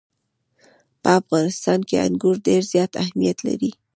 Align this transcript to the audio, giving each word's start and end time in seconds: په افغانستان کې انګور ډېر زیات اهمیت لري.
په 1.01 1.09
افغانستان 1.19 1.79
کې 1.87 2.03
انګور 2.07 2.35
ډېر 2.47 2.61
زیات 2.71 2.91
اهمیت 3.03 3.37
لري. 3.47 3.71